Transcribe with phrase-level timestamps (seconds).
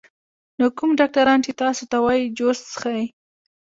[0.57, 3.03] نو کوم ډاکټران چې تاسو ته وائي جوس څښئ